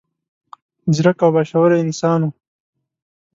ځیرک 0.93 1.17
او 1.25 1.29
با 1.33 1.41
شعوره 1.49 1.77
انسان 1.83 2.19
و. 2.23 2.29